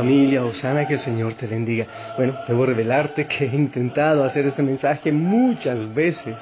[0.00, 1.86] Familia, Osana, que el Señor te bendiga.
[2.16, 6.36] Bueno, debo revelarte que he intentado hacer este mensaje muchas veces,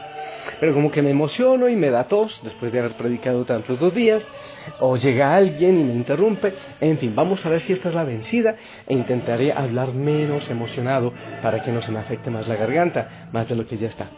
[0.61, 3.92] pero como que me emociono y me da tos después de haber predicado tantos dos
[3.92, 4.30] días,
[4.79, 6.55] o llega alguien y me interrumpe.
[6.80, 8.55] En fin, vamos a ver si esta es la vencida
[8.86, 13.48] e intentaré hablar menos emocionado para que no se me afecte más la garganta, más
[13.48, 14.09] de lo que ya está.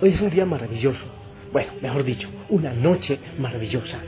[0.00, 1.06] Hoy es un día maravilloso.
[1.52, 3.98] Bueno, mejor dicho, una noche maravillosa.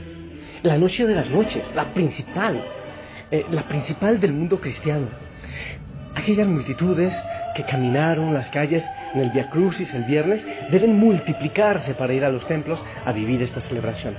[0.61, 2.61] La noche de las noches, la principal
[3.31, 5.07] eh, la principal del mundo cristiano.
[6.15, 7.21] Aquellas multitudes
[7.55, 12.29] que caminaron las calles en el Via Crucis el viernes deben multiplicarse para ir a
[12.29, 14.15] los templos a vivir esta celebración.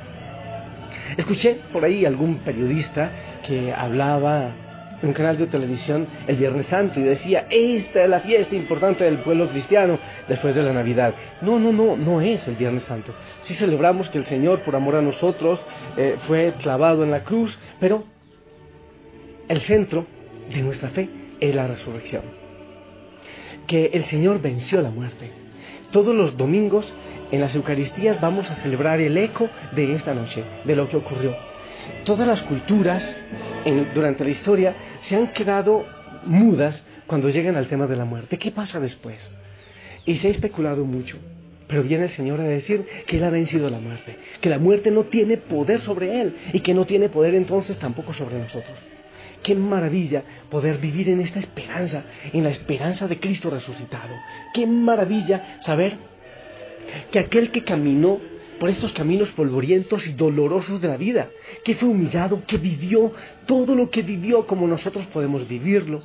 [1.17, 3.11] Escuché por ahí algún periodista
[3.47, 4.53] que hablaba
[5.01, 9.05] en un canal de televisión el Viernes Santo y decía, esta es la fiesta importante
[9.05, 11.15] del pueblo cristiano después de la Navidad.
[11.43, 13.13] No, no, no, no es el Viernes Santo.
[13.43, 15.65] Sí celebramos que el Señor, por amor a nosotros,
[15.97, 18.05] eh, fue clavado en la cruz, pero
[19.49, 20.07] el centro
[20.51, 21.09] de nuestra fe
[21.41, 22.23] es la resurrección.
[23.67, 25.31] Que el Señor venció la muerte.
[25.91, 26.93] Todos los domingos
[27.31, 31.37] en las Eucaristías vamos a celebrar el eco de esta noche, de lo que ocurrió.
[32.05, 33.05] Todas las culturas
[33.95, 35.85] durante la historia se han quedado
[36.25, 38.39] mudas cuando llegan al tema de la muerte.
[38.39, 39.33] ¿Qué pasa después?
[40.05, 41.19] Y se ha especulado mucho.
[41.69, 44.93] Pero viene el Señor a decir que Él ha vencido la muerte, que la muerte
[44.93, 48.79] no tiene poder sobre Él y que no tiene poder entonces tampoco sobre nosotros.
[49.47, 52.03] Qué maravilla poder vivir en esta esperanza,
[52.33, 54.13] en la esperanza de Cristo resucitado.
[54.53, 55.97] Qué maravilla saber
[57.13, 58.19] que aquel que caminó
[58.59, 61.31] por estos caminos polvorientos y dolorosos de la vida,
[61.63, 63.13] que fue humillado, que vivió
[63.47, 66.03] todo lo que vivió como nosotros podemos vivirlo,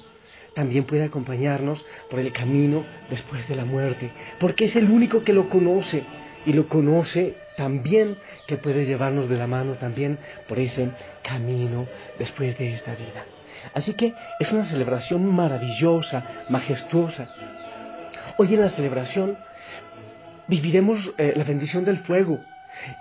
[0.53, 5.34] también puede acompañarnos por el camino después de la muerte, porque es el único que
[5.34, 6.03] lo conoce
[6.46, 8.17] y lo conoce también
[8.47, 10.17] que puede llevarnos de la mano también
[10.47, 10.89] por ese
[11.22, 11.85] camino
[12.17, 13.23] después de esta vida.
[13.75, 17.29] Así que es una celebración maravillosa, majestuosa.
[18.38, 19.38] Hoy en la celebración
[20.47, 22.39] viviremos eh, la bendición del fuego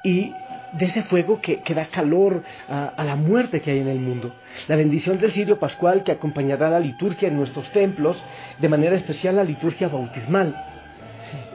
[0.04, 0.34] y
[0.74, 4.34] de ese fuego que, da calor a, a, la muerte que hay en el mundo.
[4.68, 8.22] La bendición del cirio pascual que acompañará la liturgia en nuestros templos,
[8.58, 10.69] de manera especial la liturgia bautismal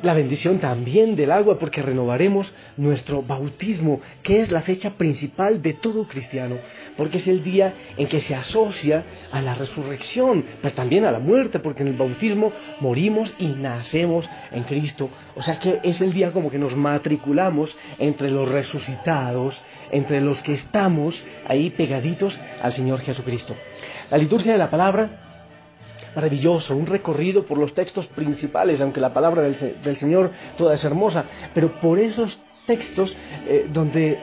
[0.01, 5.73] la bendición también del agua porque renovaremos nuestro bautismo, que es la fecha principal de
[5.73, 6.57] todo cristiano,
[6.97, 11.19] porque es el día en que se asocia a la resurrección, pero también a la
[11.19, 15.09] muerte, porque en el bautismo morimos y nacemos en Cristo.
[15.35, 20.41] O sea que es el día como que nos matriculamos entre los resucitados, entre los
[20.41, 23.55] que estamos ahí pegaditos al Señor Jesucristo.
[24.11, 25.24] La liturgia de la palabra
[26.15, 31.25] maravilloso, un recorrido por los textos principales, aunque la palabra del, Señor toda es hermosa,
[31.53, 33.15] pero por esos textos
[33.47, 34.17] eh, donde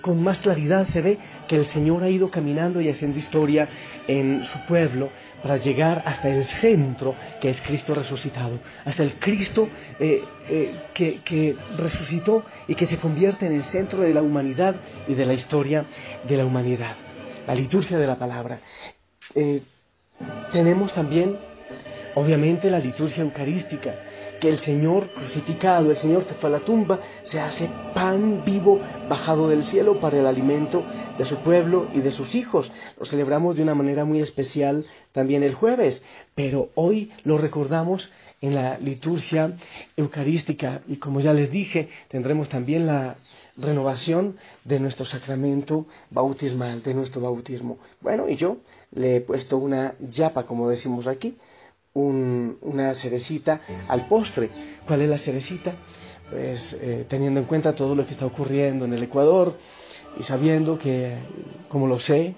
[0.00, 3.68] con más claridad se ve que el Señor ha ido caminando y haciendo historia
[4.06, 5.10] en su pueblo
[5.42, 9.68] para llegar hasta el centro que es Cristo resucitado, hasta el Cristo
[9.98, 14.76] eh, eh, que, que, resucitó y que se convierte en el centro de la humanidad
[15.06, 15.84] y de la historia
[16.26, 16.96] de la humanidad.
[17.46, 18.60] La liturgia de la palabra.
[20.52, 21.36] Tenemos también,
[22.14, 23.94] obviamente, la liturgia eucarística,
[24.40, 28.80] que el Señor crucificado, el Señor que fue a la tumba, se hace pan vivo
[29.08, 30.84] bajado del cielo para el alimento
[31.18, 32.70] de su pueblo y de sus hijos.
[32.98, 36.02] Lo celebramos de una manera muy especial también el jueves,
[36.34, 39.56] pero hoy lo recordamos en la liturgia
[39.96, 43.16] eucarística y como ya les dije, tendremos también la
[43.58, 47.78] renovación de nuestro sacramento bautismal, de nuestro bautismo.
[48.00, 48.58] Bueno, y yo
[48.92, 51.36] le he puesto una yapa, como decimos aquí,
[51.94, 54.50] una cerecita al postre.
[54.86, 55.74] ¿Cuál es la cerecita?
[56.30, 59.56] Pues eh, teniendo en cuenta todo lo que está ocurriendo en el Ecuador
[60.18, 61.18] y sabiendo que,
[61.68, 62.34] como lo sé,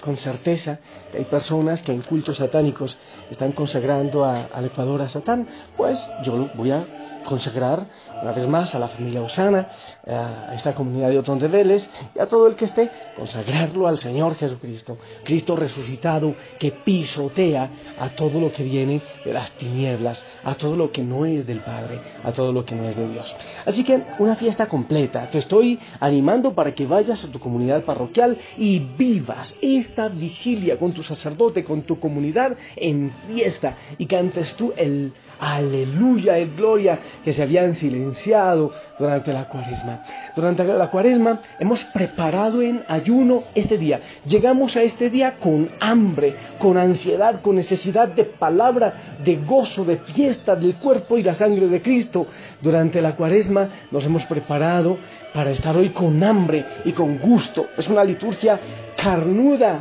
[0.00, 0.80] con certeza
[1.12, 2.96] hay personas que en cultos satánicos
[3.30, 5.46] están consagrando al Ecuador a Satán,
[5.76, 7.86] pues yo voy a consagrar
[8.22, 9.68] una vez más a la familia Osana,
[10.06, 13.98] a esta comunidad de Otón de Vélez y a todo el que esté, consagrarlo al
[13.98, 20.54] Señor Jesucristo, Cristo resucitado que pisotea a todo lo que viene de las tinieblas, a
[20.54, 23.34] todo lo que no es del Padre, a todo lo que no es de Dios.
[23.64, 28.38] Así que una fiesta completa, te estoy animando para que vayas a tu comunidad parroquial
[28.58, 34.72] y vivas esta vigilia con tu sacerdote, con tu comunidad en fiesta y cantes tú
[34.76, 40.02] el aleluya, el gloria que se habían silenciado durante la cuaresma.
[40.34, 44.00] Durante la cuaresma hemos preparado en ayuno este día.
[44.24, 49.98] Llegamos a este día con hambre, con ansiedad, con necesidad de palabra, de gozo, de
[49.98, 52.26] fiesta del cuerpo y la sangre de Cristo.
[52.60, 54.98] Durante la cuaresma nos hemos preparado
[55.34, 57.66] para estar hoy con hambre y con gusto.
[57.76, 58.58] Es una liturgia
[58.96, 59.80] carnuda,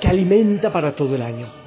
[0.00, 1.57] que alimenta para todo el año.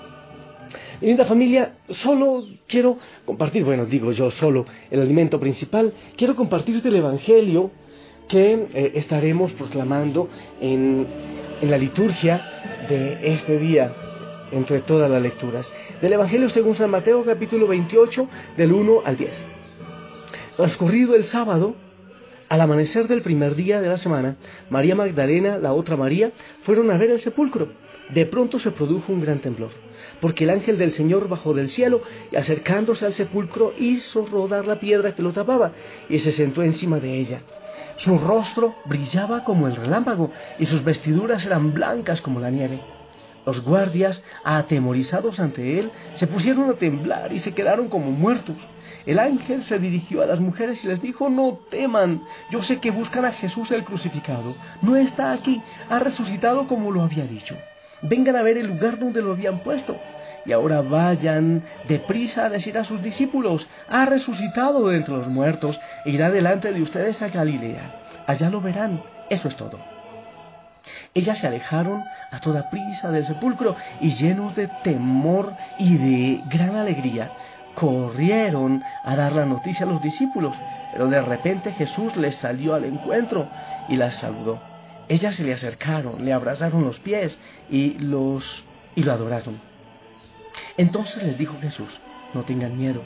[1.02, 6.96] Linda familia, solo quiero compartir, bueno, digo yo solo, el alimento principal, quiero compartirte el
[6.96, 7.72] Evangelio
[8.28, 10.30] que eh, estaremos proclamando
[10.62, 11.08] en,
[11.60, 13.94] en la liturgia de este día,
[14.52, 15.74] entre todas las lecturas.
[16.02, 18.28] Del Evangelio según San Mateo capítulo 28,
[18.58, 19.46] del 1 al 10.
[20.56, 21.76] Transcurrido el sábado,
[22.48, 24.36] al amanecer del primer día de la semana,
[24.70, 26.32] María Magdalena, la otra María,
[26.62, 27.70] fueron a ver el sepulcro.
[28.14, 29.72] De pronto se produjo un gran temblor,
[30.20, 34.82] porque el ángel del Señor bajó del cielo y acercándose al sepulcro hizo rodar la
[34.82, 35.72] piedra que lo tapaba
[36.10, 37.42] y se sentó encima de ella.
[37.96, 42.82] Su rostro brillaba como el relámpago y sus vestiduras eran blancas como la nieve.
[43.46, 48.58] Los guardias, atemorizados ante él, se pusieron a temblar y se quedaron como muertos.
[49.06, 52.22] El ángel se dirigió a las mujeres y les dijo, no teman,
[52.52, 54.54] yo sé que buscan a Jesús el crucificado.
[54.82, 57.58] No está aquí, ha resucitado como lo había dicho.
[58.02, 59.98] Vengan a ver el lugar donde lo habían puesto.
[60.46, 65.80] Y ahora vayan deprisa a decir a sus discípulos, ha resucitado de entre los muertos
[66.06, 68.24] e irá delante de ustedes a Galilea.
[68.26, 69.02] Allá lo verán.
[69.30, 69.80] Eso es todo.
[71.14, 76.76] Ellas se alejaron a toda prisa del sepulcro y llenos de temor y de gran
[76.76, 77.32] alegría,
[77.76, 80.56] corrieron a dar la noticia a los discípulos,
[80.92, 83.48] pero de repente Jesús les salió al encuentro
[83.90, 84.71] y las saludó.
[85.10, 87.38] Ellas se le acercaron, le abrazaron los pies
[87.70, 88.64] y los
[88.96, 89.60] y lo adoraron.
[90.78, 91.90] Entonces les dijo Jesús,
[92.34, 93.04] no tengan miedo,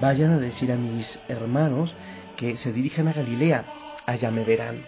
[0.00, 1.94] vayan a decir a mis hermanos
[2.36, 3.64] que se dirijan a Galilea,
[4.06, 4.82] allá me verán.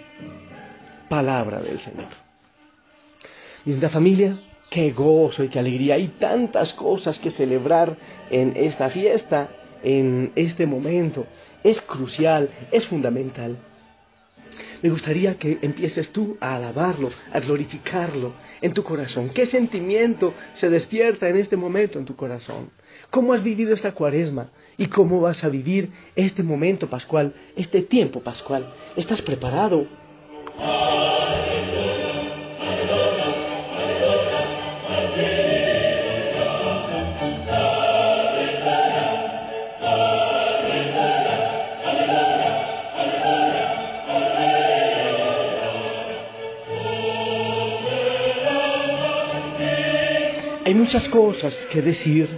[1.08, 2.08] Palabra del Señor.
[3.64, 4.38] Linda familia,
[4.70, 5.96] qué gozo y qué alegría.
[5.96, 7.96] Hay tantas cosas que celebrar
[8.30, 9.48] en esta fiesta,
[9.82, 11.26] en este momento.
[11.62, 13.58] Es crucial, es fundamental.
[14.82, 19.30] Me gustaría que empieces tú a alabarlo, a glorificarlo en tu corazón.
[19.30, 22.70] ¿Qué sentimiento se despierta en este momento en tu corazón?
[23.10, 24.50] ¿Cómo has vivido esta cuaresma?
[24.78, 28.72] ¿Y cómo vas a vivir este momento pascual, este tiempo pascual?
[28.96, 29.86] ¿Estás preparado?
[50.92, 52.28] Muchas cosas que decir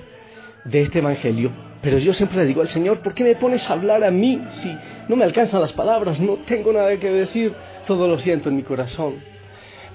[0.67, 1.51] de este Evangelio,
[1.81, 4.45] pero yo siempre le digo al Señor, ¿por qué me pones a hablar a mí
[4.61, 4.77] si
[5.09, 6.21] no me alcanzan las palabras?
[6.21, 7.55] No tengo nada que decir,
[7.87, 9.15] todo lo siento en mi corazón.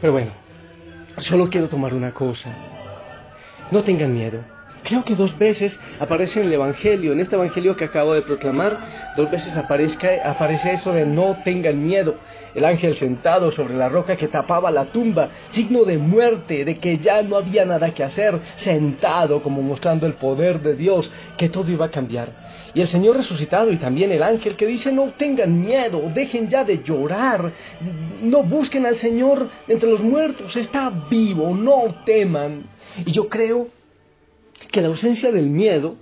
[0.01, 0.31] Pero bueno,
[1.19, 2.51] solo quiero tomar una cosa.
[3.69, 4.43] No tengan miedo.
[4.87, 9.13] Creo que dos veces aparece en el Evangelio, en este Evangelio que acabo de proclamar,
[9.17, 12.15] dos veces aparezca, aparece eso de no tengan miedo.
[12.55, 16.99] El ángel sentado sobre la roca que tapaba la tumba, signo de muerte, de que
[16.99, 21.69] ya no había nada que hacer, sentado como mostrando el poder de Dios, que todo
[21.69, 22.29] iba a cambiar.
[22.73, 26.63] Y el Señor resucitado y también el ángel que dice no tengan miedo, dejen ya
[26.63, 27.51] de llorar,
[28.21, 32.69] no busquen al Señor entre los muertos, está vivo, no teman.
[33.05, 33.76] Y yo creo
[34.71, 35.95] que la ausencia del miedo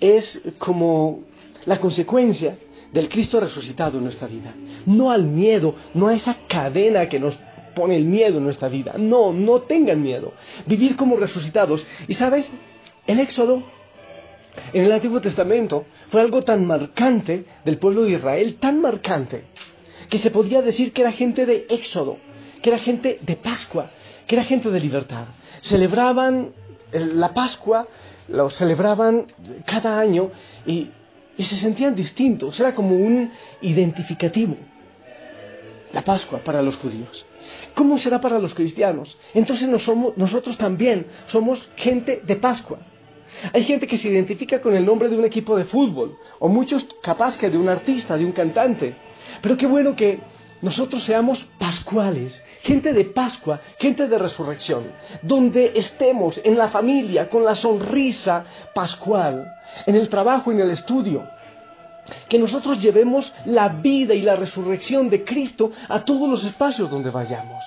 [0.00, 1.24] es como
[1.66, 2.58] la consecuencia
[2.92, 4.54] del Cristo resucitado en nuestra vida.
[4.86, 7.38] No al miedo, no a esa cadena que nos
[7.74, 8.94] pone el miedo en nuestra vida.
[8.98, 10.32] No, no tengan miedo.
[10.66, 11.86] Vivir como resucitados.
[12.08, 12.50] Y sabes,
[13.06, 13.62] el éxodo
[14.72, 19.44] en el Antiguo Testamento fue algo tan marcante del pueblo de Israel, tan marcante,
[20.08, 22.18] que se podría decir que era gente de éxodo,
[22.62, 23.90] que era gente de Pascua,
[24.26, 25.26] que era gente de libertad.
[25.60, 26.52] Celebraban
[26.92, 27.86] la Pascua
[28.28, 29.26] lo celebraban
[29.66, 30.30] cada año
[30.66, 30.90] y,
[31.38, 33.30] se sentían distintos, era como un
[33.62, 34.56] identificativo.
[35.92, 37.24] La Pascua para los judíos.
[37.74, 39.16] ¿Cómo será para los cristianos?
[39.32, 39.68] Entonces
[40.16, 42.78] nosotros también somos gente de Pascua.
[43.52, 46.86] Hay gente que se identifica con el nombre de un equipo de fútbol, o muchos
[47.02, 48.94] capaz que de un artista, de un cantante.
[49.40, 50.20] Pero qué bueno que
[50.62, 57.44] nosotros seamos pascuales, gente de Pascua, gente de resurrección, donde estemos en la familia con
[57.44, 59.50] la sonrisa pascual,
[59.86, 61.26] en el trabajo en el estudio,
[62.28, 67.10] que nosotros llevemos la vida y la resurrección de Cristo a todos los espacios donde
[67.10, 67.64] vayamos.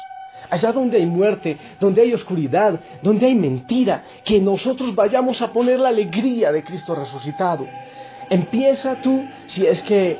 [0.49, 5.79] Allá donde hay muerte, donde hay oscuridad, donde hay mentira, que nosotros vayamos a poner
[5.79, 7.67] la alegría de Cristo resucitado.
[8.29, 10.19] Empieza tú, si es que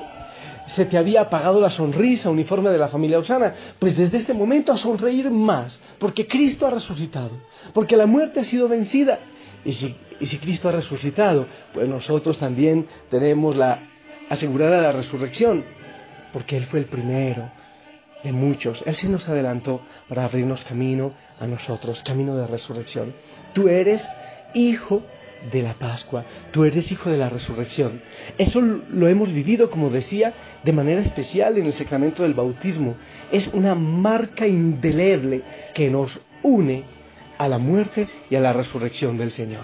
[0.75, 4.71] se te había apagado la sonrisa uniforme de la familia Osana, pues desde este momento
[4.71, 7.31] a sonreír más, porque Cristo ha resucitado,
[7.73, 9.19] porque la muerte ha sido vencida.
[9.65, 13.79] Y si, y si Cristo ha resucitado, pues nosotros también tenemos la
[14.29, 15.63] asegurada la resurrección,
[16.33, 17.49] porque Él fue el primero.
[18.23, 18.83] de muchos.
[18.87, 23.13] Él sí nos adelantó para abrirnos camino a nosotros, camino de resurrección.
[23.53, 24.09] Tú eres
[24.53, 25.03] hijo
[25.51, 28.01] de la Pascua, tú eres hijo de la resurrección.
[28.37, 30.33] Eso lo hemos vivido, como decía,
[30.63, 32.95] de manera especial en el sacramento del bautismo.
[33.31, 35.41] Es una marca indeleble
[35.73, 36.83] que nos une
[37.37, 39.63] a la muerte y a la resurrección del Señor.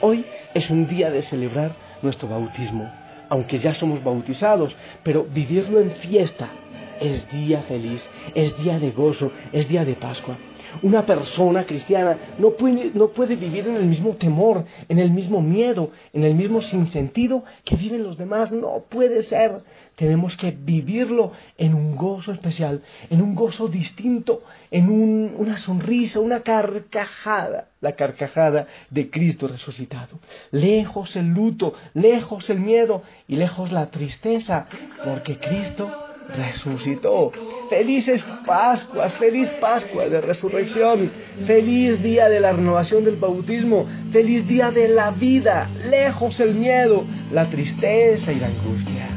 [0.00, 2.90] Hoy es un día de celebrar nuestro bautismo,
[3.28, 6.50] aunque ya somos bautizados, pero vivirlo en fiesta
[7.00, 8.02] es día feliz,
[8.34, 10.36] es día de gozo, es día de Pascua.
[10.82, 15.40] Una persona cristiana no puede, no puede vivir en el mismo temor, en el mismo
[15.40, 18.52] miedo, en el mismo sinsentido que viven los demás.
[18.52, 19.62] No puede ser.
[19.96, 26.40] Tenemos que vivirlo en un gozo especial, en un gozo distinto, en una sonrisa, una
[26.40, 30.20] carcajada, la carcajada de Cristo resucitado.
[30.52, 34.66] Lejos el luto, lejos el miedo y lejos la tristeza,
[35.04, 37.32] porque Cristo resucitó.
[37.68, 41.10] Felices Pascuas, feliz Pascua de resurrección,
[41.46, 47.04] feliz día de la renovación del bautismo, feliz día de la vida, lejos el miedo,
[47.32, 49.08] la tristeza y la angustia.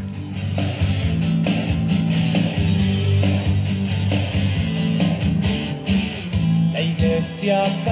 [6.73, 7.83] La iglesia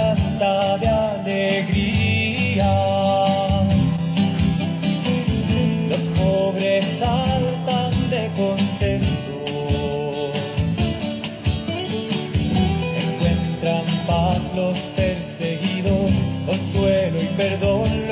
[14.20, 16.12] paz los perseguidos,
[16.46, 18.09] consuelo y perdón.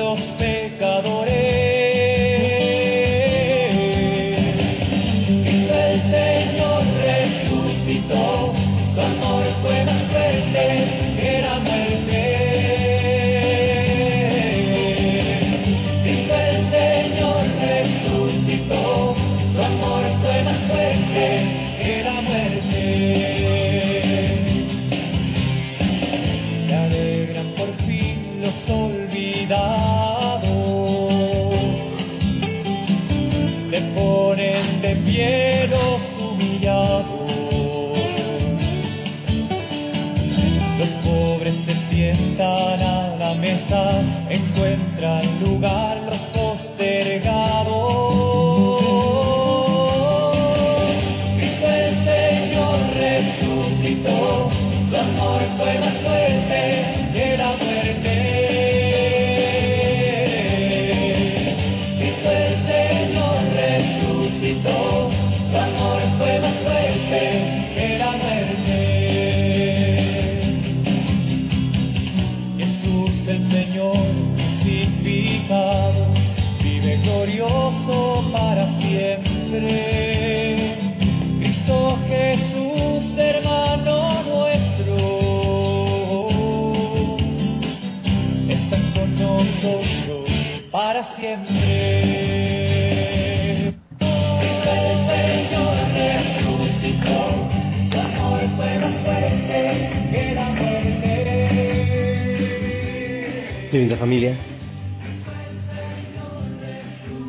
[103.97, 104.37] Familia,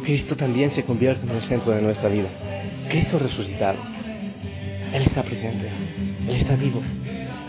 [0.04, 2.28] Cristo también se convierte en el centro de nuestra vida.
[2.88, 3.78] Cristo resucitado.
[4.92, 5.70] Él está presente.
[6.26, 6.80] Él está vivo.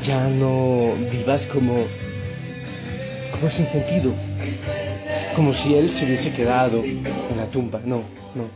[0.03, 1.85] Ya no vivas como,
[3.31, 4.13] como sin sentido.
[5.35, 7.81] Como si Él se hubiese quedado en la tumba.
[7.85, 8.03] No,
[8.35, 8.49] no.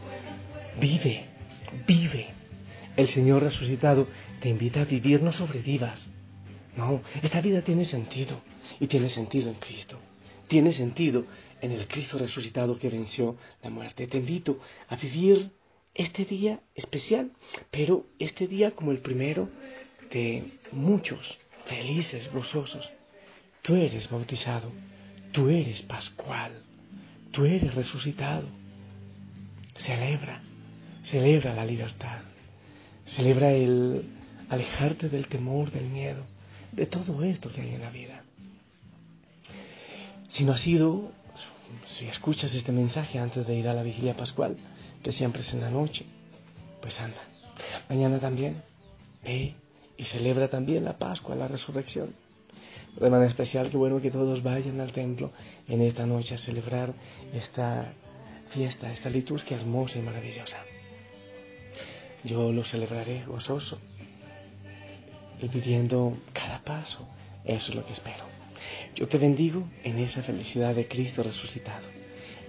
[0.80, 1.24] Vive,
[1.88, 2.28] vive.
[2.98, 4.08] El Señor resucitado
[4.40, 6.10] te invita a vivir, no sobrevivas.
[6.76, 8.42] No, esta vida tiene sentido
[8.80, 9.98] y tiene sentido en Cristo
[10.54, 11.26] tiene sentido
[11.62, 14.06] en el Cristo resucitado que venció la muerte.
[14.06, 15.50] Te invito a vivir
[15.96, 17.32] este día especial,
[17.72, 19.50] pero este día como el primero
[20.12, 22.88] de muchos felices, gozosos.
[23.64, 24.72] Tú eres bautizado,
[25.32, 26.52] tú eres pascual,
[27.32, 28.48] tú eres resucitado.
[29.78, 30.44] Celebra,
[31.06, 32.22] celebra la libertad,
[33.16, 34.04] celebra el
[34.50, 36.24] alejarte del temor, del miedo,
[36.72, 38.24] de todo esto que hay en la vida.
[40.34, 41.12] Si no ha sido,
[41.86, 44.58] si escuchas este mensaje antes de ir a la vigilia pascual,
[45.04, 46.06] que siempre es en la noche,
[46.82, 47.22] pues anda.
[47.88, 48.64] Mañana también
[49.24, 49.56] ve
[49.96, 52.16] y celebra también la Pascua, la resurrección.
[53.00, 55.32] De manera especial, qué bueno que todos vayan al templo
[55.68, 56.94] en esta noche a celebrar
[57.34, 57.94] esta
[58.50, 60.58] fiesta, esta liturgia hermosa y maravillosa.
[62.24, 63.80] Yo lo celebraré gozoso
[65.40, 67.08] y pidiendo cada paso.
[67.46, 68.43] Eso es lo que espero.
[68.96, 71.88] Yo te bendigo en esa felicidad de Cristo resucitado,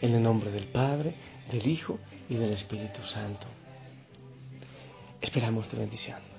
[0.00, 1.14] en el nombre del Padre,
[1.50, 3.46] del Hijo y del Espíritu Santo.
[5.20, 6.34] Esperamos tu bendición.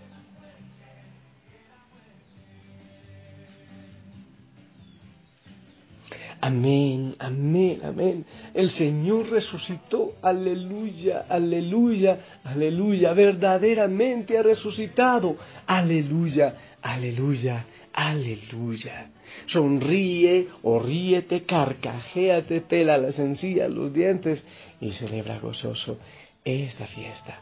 [6.46, 8.25] Amén, amén, amén.
[8.53, 10.13] El Señor resucitó.
[10.22, 13.13] Aleluya, aleluya, aleluya.
[13.13, 15.38] Verdaderamente ha resucitado.
[15.65, 19.09] Aleluya, aleluya aleluya.
[19.45, 24.43] Sonríe o ríete, carcajéate, pela las encías, los dientes
[24.81, 25.97] y celebra gozoso
[26.43, 27.39] esta fiesta,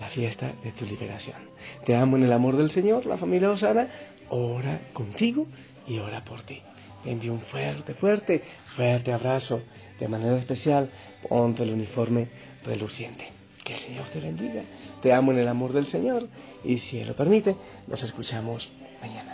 [0.00, 1.36] la fiesta de tu liberación.
[1.84, 3.88] Te amo en el amor del Señor, la familia Osana
[4.30, 5.46] ora contigo
[5.86, 6.60] y ora por ti.
[7.04, 8.42] Te envío un fuerte, fuerte,
[8.76, 9.62] fuerte abrazo.
[9.98, 10.90] De manera especial,
[11.28, 12.28] ponte el uniforme
[12.64, 13.28] reluciente.
[13.64, 14.62] Que el Señor te bendiga.
[15.02, 16.28] Te amo en el amor del Señor
[16.64, 17.54] y si Él lo permite,
[17.86, 19.29] nos escuchamos mañana.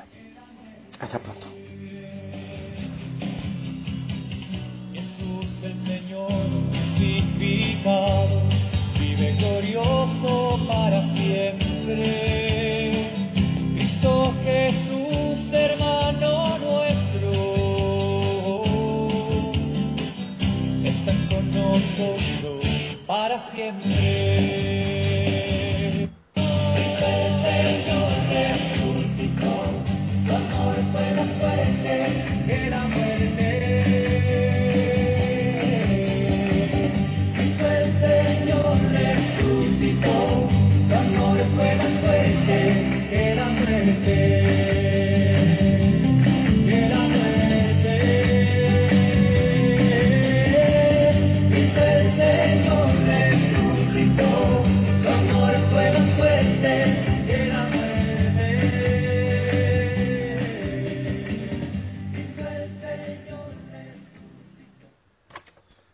[1.01, 1.56] Hasta pronto.